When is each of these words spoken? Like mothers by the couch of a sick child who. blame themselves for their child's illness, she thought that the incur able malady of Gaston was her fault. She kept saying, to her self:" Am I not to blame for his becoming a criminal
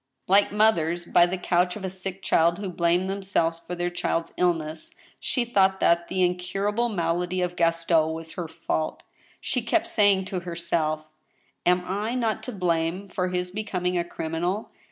Like 0.27 0.51
mothers 0.51 1.05
by 1.05 1.27
the 1.27 1.37
couch 1.37 1.75
of 1.75 1.85
a 1.85 1.89
sick 1.91 2.23
child 2.23 2.57
who. 2.57 2.71
blame 2.71 3.05
themselves 3.05 3.59
for 3.59 3.75
their 3.75 3.91
child's 3.91 4.33
illness, 4.35 4.95
she 5.19 5.45
thought 5.45 5.79
that 5.79 6.07
the 6.07 6.23
incur 6.23 6.69
able 6.69 6.89
malady 6.89 7.39
of 7.43 7.55
Gaston 7.55 8.11
was 8.11 8.31
her 8.33 8.47
fault. 8.47 9.03
She 9.39 9.61
kept 9.61 9.87
saying, 9.87 10.25
to 10.25 10.39
her 10.39 10.55
self:" 10.55 11.05
Am 11.67 11.85
I 11.87 12.15
not 12.15 12.41
to 12.49 12.51
blame 12.51 13.09
for 13.09 13.27
his 13.29 13.51
becoming 13.51 13.95
a 13.95 14.03
criminal 14.03 14.71